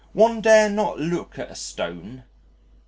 One 0.13 0.41
dare 0.41 0.67
not 0.67 0.99
loook 0.99 1.37
at 1.37 1.51
a 1.51 1.55
Stone." 1.55 2.23